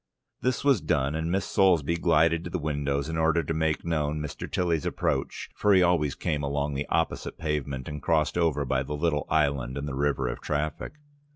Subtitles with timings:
[0.41, 4.19] This was done, and Miss Soulsby glided to the window, in order to make known
[4.19, 4.51] Mr.
[4.51, 8.95] Tilly's approach, for he always came along the opposite pavement and crossed over by the
[8.95, 10.93] little island in the river of traffic.